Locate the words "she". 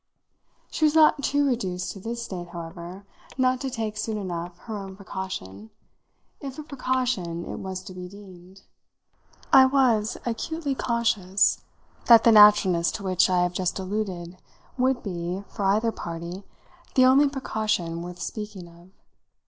0.71-0.85